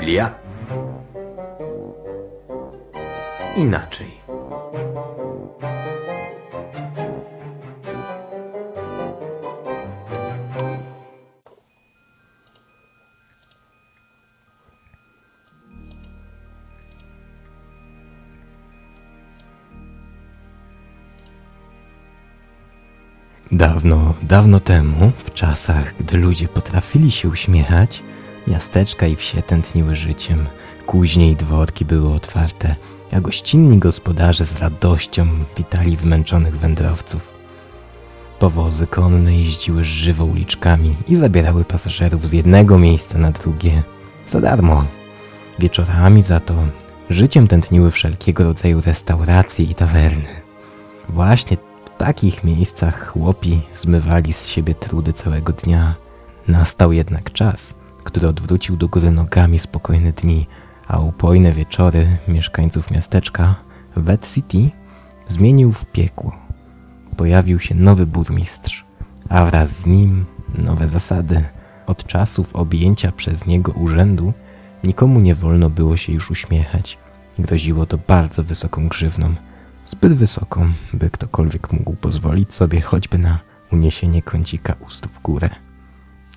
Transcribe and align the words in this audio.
Biblia 0.00 0.34
inaczej. 3.56 4.20
Dawno, 23.52 24.14
dawno 24.22 24.60
temu, 24.60 25.12
w 25.24 25.34
czasach, 25.34 25.94
gdy 25.98 26.16
ludzie 26.16 26.48
potrafili 26.48 27.10
się 27.10 27.28
uśmiechać, 27.28 28.02
miasteczka 28.48 29.06
i 29.06 29.16
wsie 29.16 29.42
tętniły 29.42 29.96
życiem. 29.96 30.46
Kuźnie 30.86 31.30
i 31.30 31.36
dworki 31.36 31.84
były 31.84 32.14
otwarte, 32.14 32.76
a 33.12 33.20
gościnni 33.20 33.78
gospodarze 33.78 34.46
z 34.46 34.58
radością 34.58 35.26
witali 35.56 35.96
zmęczonych 35.96 36.58
wędrowców. 36.58 37.34
Powozy 38.38 38.86
konne 38.86 39.36
jeździły 39.36 39.84
żywo 39.84 40.24
uliczkami 40.24 40.96
i 41.08 41.16
zabierały 41.16 41.64
pasażerów 41.64 42.28
z 42.28 42.32
jednego 42.32 42.78
miejsca 42.78 43.18
na 43.18 43.30
drugie. 43.30 43.82
Za 44.28 44.40
darmo. 44.40 44.84
Wieczorami 45.58 46.22
za 46.22 46.40
to 46.40 46.54
życiem 47.10 47.48
tętniły 47.48 47.90
wszelkiego 47.90 48.44
rodzaju 48.44 48.80
restauracje 48.80 49.64
i 49.64 49.74
tawerny. 49.74 50.40
Właśnie 51.08 51.56
takich 52.00 52.44
miejscach 52.44 53.08
chłopi 53.08 53.60
zmywali 53.74 54.32
z 54.32 54.46
siebie 54.46 54.74
trudy 54.74 55.12
całego 55.12 55.52
dnia. 55.52 55.94
Nastał 56.48 56.92
jednak 56.92 57.32
czas, 57.32 57.74
który 58.10 58.28
odwrócił 58.28 58.76
do 58.76 58.88
góry 58.88 59.10
nogami 59.10 59.58
spokojne 59.58 60.12
dni, 60.12 60.46
a 60.88 60.98
upojne 60.98 61.52
wieczory 61.52 62.18
mieszkańców 62.28 62.90
miasteczka 62.90 63.54
Wet 63.96 64.32
City 64.34 64.70
zmienił 65.28 65.72
w 65.72 65.86
piekło. 65.86 66.36
Pojawił 67.16 67.60
się 67.60 67.74
nowy 67.74 68.06
burmistrz, 68.06 68.84
a 69.28 69.44
wraz 69.44 69.70
z 69.70 69.86
nim 69.86 70.26
nowe 70.58 70.88
zasady. 70.88 71.44
Od 71.86 72.06
czasów 72.06 72.56
objęcia 72.56 73.12
przez 73.12 73.46
niego 73.46 73.72
urzędu 73.72 74.32
nikomu 74.84 75.20
nie 75.20 75.34
wolno 75.34 75.70
było 75.70 75.96
się 75.96 76.12
już 76.12 76.30
uśmiechać. 76.30 76.98
Groziło 77.38 77.86
to 77.86 77.98
bardzo 77.98 78.44
wysoką 78.44 78.88
grzywną– 78.88 79.34
zbyt 79.86 80.12
wysoką, 80.12 80.72
by 80.92 81.10
ktokolwiek 81.10 81.72
mógł 81.72 81.94
pozwolić 81.94 82.54
sobie 82.54 82.80
choćby 82.80 83.18
na 83.18 83.38
uniesienie 83.72 84.22
kącika 84.22 84.74
ust 84.86 85.06
w 85.06 85.22
górę. 85.22 85.69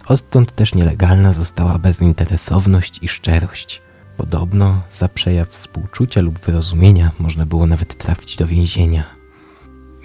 Odtąd 0.06 0.56
też 0.56 0.76
nielegalna 0.76 1.34
została 1.34 1.78
bezinteresowność 1.78 3.00
i 3.02 3.08
szczerość. 3.08 3.82
Podobno 4.18 4.82
za 4.92 5.10
przejaw 5.10 5.50
współczucia 5.50 6.22
lub 6.22 6.40
wyrozumienia 6.40 7.12
można 7.20 7.46
było 7.46 7.66
nawet 7.66 7.98
trafić 7.98 8.38
do 8.38 8.48
więzienia. 8.48 9.04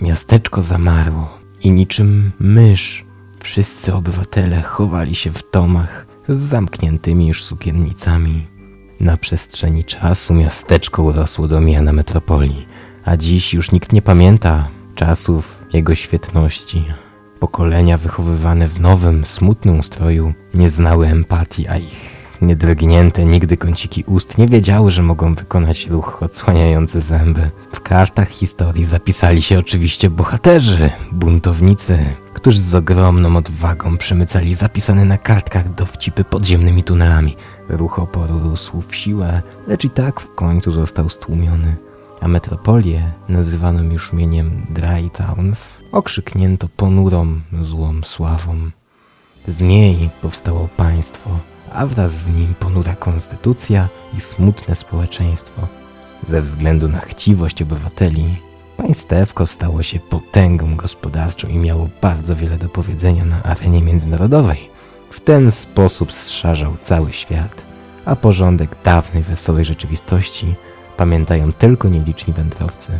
Miasteczko 0.02 0.62
zamarło 0.62 1.38
i 1.60 1.70
niczym 1.70 2.32
mysz 2.40 3.04
wszyscy 3.40 3.94
obywatele 3.94 4.62
chowali 4.62 5.14
się 5.14 5.30
w 5.30 5.50
domach 5.50 6.06
z 6.28 6.40
zamkniętymi 6.40 7.28
już 7.28 7.44
sukiennicami. 7.44 8.46
Na 9.00 9.16
przestrzeni 9.16 9.84
czasu 9.84 10.34
miasteczko 10.34 11.02
urosło 11.02 11.48
do 11.48 11.60
miana 11.60 11.92
metropolii– 11.92 12.66
a 13.08 13.16
dziś 13.16 13.54
już 13.54 13.72
nikt 13.72 13.92
nie 13.92 14.02
pamięta 14.02 14.68
czasów 14.94 15.64
jego 15.72 15.94
świetności. 15.94 16.84
Pokolenia 17.40 17.98
wychowywane 17.98 18.68
w 18.68 18.80
nowym, 18.80 19.24
smutnym 19.24 19.80
ustroju 19.80 20.32
nie 20.54 20.70
znały 20.70 21.06
empatii, 21.06 21.68
a 21.68 21.76
ich 21.76 22.18
niedrgnięte 22.42 23.24
nigdy 23.24 23.56
kąciki 23.56 24.04
ust 24.06 24.38
nie 24.38 24.46
wiedziały, 24.46 24.90
że 24.90 25.02
mogą 25.02 25.34
wykonać 25.34 25.86
ruch 25.86 26.22
odsłaniający 26.22 27.00
zęby. 27.00 27.50
W 27.72 27.80
kartach 27.80 28.28
historii 28.28 28.84
zapisali 28.84 29.42
się 29.42 29.58
oczywiście 29.58 30.10
bohaterzy, 30.10 30.90
buntownicy, 31.12 31.98
którzy 32.34 32.60
z 32.60 32.74
ogromną 32.74 33.36
odwagą 33.36 33.96
przemycali 33.96 34.54
zapisane 34.54 35.04
na 35.04 35.18
kartkach 35.18 35.74
dowcipy 35.74 36.24
podziemnymi 36.24 36.84
tunelami. 36.84 37.36
Ruch 37.68 37.98
oporu 37.98 38.38
rósł 38.38 38.82
w 38.88 38.96
siłę, 38.96 39.42
lecz 39.66 39.84
i 39.84 39.90
tak 39.90 40.20
w 40.20 40.34
końcu 40.34 40.70
został 40.70 41.08
stłumiony 41.08 41.87
a 42.20 42.28
metropolię, 42.28 43.12
nazywaną 43.28 43.82
już 43.82 44.12
mieniem 44.12 44.66
Dry 44.70 45.10
Towns, 45.12 45.82
okrzyknięto 45.92 46.68
ponurą, 46.76 47.40
złą 47.62 48.02
sławą. 48.02 48.70
Z 49.46 49.60
niej 49.60 50.10
powstało 50.22 50.68
państwo, 50.76 51.30
a 51.72 51.86
wraz 51.86 52.20
z 52.20 52.26
nim 52.26 52.54
ponura 52.54 52.96
konstytucja 52.96 53.88
i 54.18 54.20
smutne 54.20 54.74
społeczeństwo. 54.74 55.66
Ze 56.22 56.42
względu 56.42 56.88
na 56.88 57.00
chciwość 57.00 57.62
obywateli, 57.62 58.36
państewko 58.76 59.46
stało 59.46 59.82
się 59.82 59.98
potęgą 60.00 60.76
gospodarczą 60.76 61.48
i 61.48 61.58
miało 61.58 61.88
bardzo 62.02 62.36
wiele 62.36 62.58
do 62.58 62.68
powiedzenia 62.68 63.24
na 63.24 63.42
arenie 63.42 63.82
międzynarodowej. 63.82 64.70
W 65.10 65.20
ten 65.20 65.52
sposób 65.52 66.12
zszarzał 66.12 66.76
cały 66.82 67.12
świat, 67.12 67.64
a 68.04 68.16
porządek 68.16 68.76
dawnej 68.84 69.22
wesołej 69.22 69.64
rzeczywistości– 69.64 70.54
pamiętają 70.98 71.52
tylko 71.52 71.88
nieliczni 71.88 72.32
wędrowcy, 72.34 72.98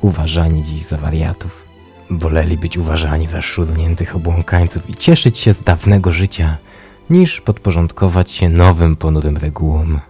uważani 0.00 0.62
dziś 0.62 0.84
za 0.84 0.96
wariatów. 0.96 1.66
Woleli 2.10 2.58
być 2.58 2.78
uważani 2.78 3.28
za 3.28 3.42
szurniętych 3.42 4.16
obłąkańców 4.16 4.90
i 4.90 4.94
cieszyć 4.94 5.38
się 5.38 5.54
z 5.54 5.62
dawnego 5.62 6.12
życia, 6.12 6.56
niż 7.10 7.40
podporządkować 7.40 8.30
się 8.30 8.48
nowym 8.48 8.96
ponurym 8.96 9.36
regułom. 9.36 10.00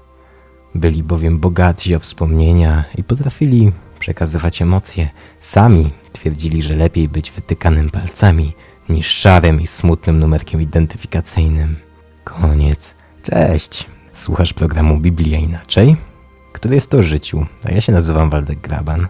Byli 0.75 1.03
bowiem 1.03 1.39
bogaci 1.39 1.95
o 1.95 1.99
wspomnienia 1.99 2.85
i 2.99 3.05
potrafili 3.05 3.73
przekazywać 3.99 4.63
emocje. 4.63 5.11
Sami 5.41 5.91
twierdzili, 6.13 6.63
że 6.63 6.77
lepiej 6.77 7.09
być 7.09 7.31
wytykanym 7.31 7.91
palcami 7.91 8.53
niż 8.89 9.07
szarym 9.07 9.61
i 9.61 9.67
smutnym 9.67 10.19
numerkiem 10.19 10.63
identyfikacyjnym. 10.63 11.77
Koniec. 12.25 12.95
Cześć. 13.23 13.87
Słuchasz 14.13 14.53
programu 14.53 14.99
Biblia 14.99 15.39
Inaczej? 15.39 15.97
Który 16.57 16.75
jest 16.75 16.95
o 16.95 17.03
życiu, 17.03 17.47
a 17.65 17.71
ja 17.71 17.81
się 17.81 17.93
nazywam 17.93 18.31
Waldek 18.31 18.61
Graban. 18.61 19.07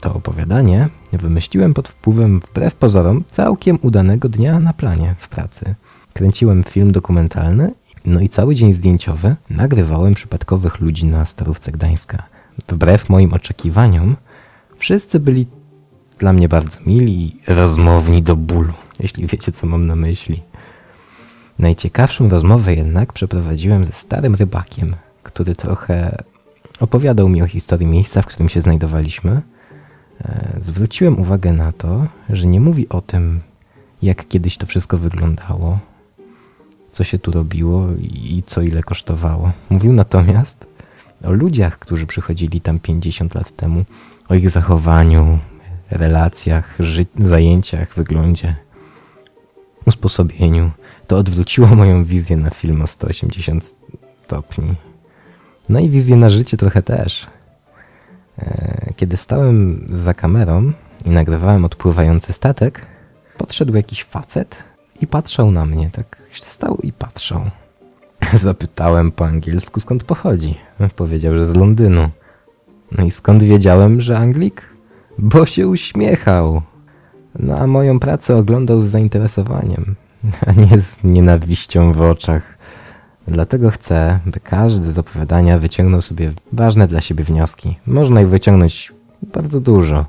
To 0.00 0.14
opowiadanie 0.14 0.88
wymyśliłem 1.12 1.74
pod 1.74 1.88
wpływem, 1.88 2.40
wbrew 2.40 2.74
pozorom, 2.74 3.24
całkiem 3.26 3.78
udanego 3.82 4.28
dnia 4.28 4.60
na 4.60 4.72
planie 4.72 5.14
w 5.18 5.28
pracy. 5.28 5.74
Kręciłem 6.12 6.64
film 6.64 6.92
dokumentalny, 6.92 7.74
no 8.04 8.20
i 8.20 8.28
cały 8.28 8.54
dzień 8.54 8.72
zdjęciowy 8.72 9.36
nagrywałem 9.50 10.14
przypadkowych 10.14 10.80
ludzi 10.80 11.06
na 11.06 11.26
Starówce 11.26 11.72
Gdańska. 11.72 12.22
Wbrew 12.68 13.08
moim 13.08 13.32
oczekiwaniom, 13.32 14.16
wszyscy 14.78 15.20
byli 15.20 15.46
dla 16.18 16.32
mnie 16.32 16.48
bardzo 16.48 16.80
mili 16.86 17.26
i 17.26 17.40
rozmowni 17.46 18.22
do 18.22 18.36
bólu, 18.36 18.72
jeśli 19.00 19.26
wiecie, 19.26 19.52
co 19.52 19.66
mam 19.66 19.86
na 19.86 19.96
myśli. 19.96 20.42
Najciekawszą 21.58 22.28
rozmowę 22.28 22.74
jednak 22.74 23.12
przeprowadziłem 23.12 23.86
ze 23.86 23.92
starym 23.92 24.34
rybakiem, 24.34 24.96
który 25.22 25.54
trochę 25.54 26.24
opowiadał 26.82 27.28
mi 27.28 27.42
o 27.42 27.46
historii 27.46 27.86
miejsca, 27.86 28.22
w 28.22 28.26
którym 28.26 28.48
się 28.48 28.60
znajdowaliśmy, 28.60 29.42
e, 30.20 30.56
zwróciłem 30.60 31.18
uwagę 31.20 31.52
na 31.52 31.72
to, 31.72 32.06
że 32.30 32.46
nie 32.46 32.60
mówi 32.60 32.88
o 32.88 33.00
tym, 33.00 33.40
jak 34.02 34.28
kiedyś 34.28 34.56
to 34.56 34.66
wszystko 34.66 34.98
wyglądało, 34.98 35.78
co 36.92 37.04
się 37.04 37.18
tu 37.18 37.32
robiło 37.32 37.88
i 38.00 38.42
co 38.46 38.62
ile 38.62 38.82
kosztowało. 38.82 39.52
Mówił 39.70 39.92
natomiast 39.92 40.66
o 41.24 41.32
ludziach, 41.32 41.78
którzy 41.78 42.06
przychodzili 42.06 42.60
tam 42.60 42.78
50 42.78 43.34
lat 43.34 43.56
temu, 43.56 43.84
o 44.28 44.34
ich 44.34 44.50
zachowaniu, 44.50 45.38
relacjach, 45.90 46.78
zajęciach, 47.18 47.94
wyglądzie, 47.94 48.56
usposobieniu. 49.86 50.70
To 51.06 51.16
odwróciło 51.16 51.66
moją 51.66 52.04
wizję 52.04 52.36
na 52.36 52.50
film 52.50 52.82
o 52.82 52.86
180 52.86 53.74
stopni. 54.24 54.91
No 55.72 55.80
i 55.80 55.88
wizję 55.88 56.16
na 56.16 56.28
życie 56.28 56.56
trochę 56.56 56.82
też. 56.82 57.26
E, 58.38 58.92
kiedy 58.96 59.16
stałem 59.16 59.86
za 59.94 60.14
kamerą 60.14 60.72
i 61.04 61.10
nagrywałem 61.10 61.64
odpływający 61.64 62.32
statek, 62.32 62.86
podszedł 63.38 63.76
jakiś 63.76 64.04
facet 64.04 64.64
i 65.00 65.06
patrzał 65.06 65.50
na 65.50 65.66
mnie. 65.66 65.90
Tak 65.90 66.22
stał 66.40 66.78
i 66.82 66.92
patrzał. 66.92 67.50
Zapytałem 68.34 69.12
po 69.12 69.26
angielsku 69.26 69.80
skąd 69.80 70.04
pochodzi. 70.04 70.56
Powiedział, 70.96 71.34
że 71.34 71.46
z 71.46 71.56
Londynu. 71.56 72.10
No 72.98 73.04
i 73.04 73.10
skąd 73.10 73.42
wiedziałem, 73.42 74.00
że 74.00 74.18
Anglik? 74.18 74.68
Bo 75.18 75.46
się 75.46 75.68
uśmiechał. 75.68 76.62
No 77.38 77.58
a 77.58 77.66
moją 77.66 77.98
pracę 77.98 78.36
oglądał 78.36 78.82
z 78.82 78.86
zainteresowaniem, 78.86 79.94
a 80.46 80.52
nie 80.52 80.80
z 80.80 80.96
nienawiścią 81.04 81.92
w 81.92 82.00
oczach. 82.00 82.58
Dlatego 83.28 83.70
chcę, 83.70 84.20
by 84.26 84.40
każdy 84.40 84.92
z 84.92 84.98
opowiadania 84.98 85.58
wyciągnął 85.58 86.02
sobie 86.02 86.32
ważne 86.52 86.88
dla 86.88 87.00
siebie 87.00 87.24
wnioski. 87.24 87.76
Można 87.86 88.22
ich 88.22 88.28
wyciągnąć 88.28 88.92
bardzo 89.22 89.60
dużo. 89.60 90.06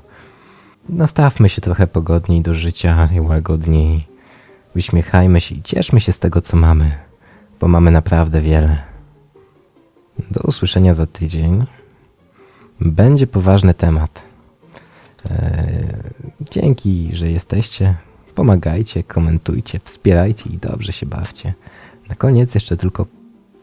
Nastawmy 0.88 1.48
się 1.48 1.60
trochę 1.60 1.86
pogodniej 1.86 2.42
do 2.42 2.54
życia 2.54 3.08
i 3.16 3.20
łagodniej. 3.20 4.06
Uśmiechajmy 4.76 5.40
się 5.40 5.54
i 5.54 5.62
cieszmy 5.62 6.00
się 6.00 6.12
z 6.12 6.18
tego, 6.18 6.40
co 6.40 6.56
mamy, 6.56 6.90
bo 7.60 7.68
mamy 7.68 7.90
naprawdę 7.90 8.40
wiele. 8.40 8.78
Do 10.30 10.40
usłyszenia 10.40 10.94
za 10.94 11.06
tydzień. 11.06 11.66
Będzie 12.80 13.26
poważny 13.26 13.74
temat. 13.74 14.22
Eee, 15.30 15.86
dzięki, 16.40 17.10
że 17.12 17.30
jesteście. 17.30 17.94
Pomagajcie, 18.34 19.02
komentujcie, 19.02 19.80
wspierajcie 19.84 20.50
i 20.50 20.58
dobrze 20.58 20.92
się 20.92 21.06
bawcie. 21.06 21.54
Na 22.08 22.14
koniec 22.14 22.54
jeszcze 22.54 22.76
tylko 22.76 23.06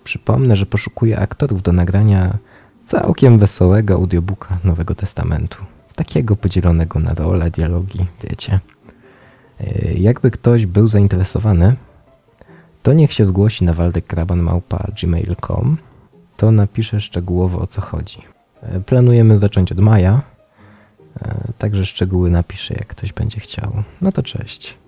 przypomnę, 0.04 0.56
że 0.56 0.66
poszukuję 0.66 1.20
aktorów 1.20 1.62
do 1.62 1.72
nagrania 1.72 2.38
całkiem 2.86 3.40
wesołego 3.40 3.94
audiobooka 3.94 4.58
Nowego 4.64 4.96
Testamentu. 4.96 5.58
Takiego 5.96 6.36
podzielonego 6.36 7.00
na 7.00 7.14
role, 7.14 7.52
dialogi, 7.52 8.06
wiecie. 8.24 8.60
Eee, 9.60 10.02
jakby 10.02 10.32
ktoś 10.32 10.66
był 10.66 10.88
zainteresowany, 10.88 11.76
to 12.84 12.94
niech 12.94 13.14
się 13.14 13.26
zgłosi 13.26 13.66
na 13.66 13.74
waldekkrabanmałpa.gmail.com 13.74 15.78
to 16.38 16.52
napiszę 16.52 17.02
szczegółowo 17.02 17.60
o 17.60 17.68
co 17.68 17.82
chodzi. 17.82 18.22
E, 18.62 18.80
planujemy 18.80 19.40
zacząć 19.40 19.72
od 19.72 19.80
maja, 19.80 20.22
e, 21.22 21.54
także 21.58 21.86
szczegóły 21.86 22.30
napiszę 22.30 22.74
jak 22.74 22.88
ktoś 22.88 23.14
będzie 23.14 23.40
chciał. 23.40 23.84
No 24.02 24.12
to 24.12 24.24
cześć. 24.24 24.81